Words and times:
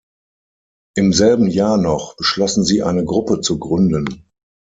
Im 0.95 1.13
selben 1.13 1.45
Jahr 1.47 1.77
noch 1.77 2.15
beschlossen 2.17 2.63
sie, 2.63 2.81
eine 2.81 3.05
Gruppe 3.05 3.39
zu 3.41 3.59
gründen. 3.59 4.25